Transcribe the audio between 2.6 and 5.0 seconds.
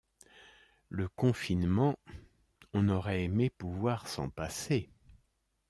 on aurait aimé pouvoir s’en passer.